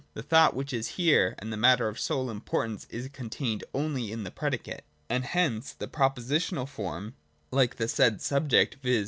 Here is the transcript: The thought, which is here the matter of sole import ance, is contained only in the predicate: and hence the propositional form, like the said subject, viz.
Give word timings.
The 0.15 0.23
thought, 0.23 0.55
which 0.55 0.73
is 0.73 0.87
here 0.97 1.35
the 1.39 1.55
matter 1.55 1.87
of 1.87 1.99
sole 1.99 2.31
import 2.31 2.69
ance, 2.71 2.87
is 2.89 3.07
contained 3.09 3.63
only 3.71 4.11
in 4.11 4.23
the 4.23 4.31
predicate: 4.31 4.83
and 5.11 5.23
hence 5.23 5.73
the 5.73 5.87
propositional 5.87 6.67
form, 6.67 7.13
like 7.51 7.75
the 7.75 7.87
said 7.87 8.19
subject, 8.19 8.77
viz. 8.81 8.99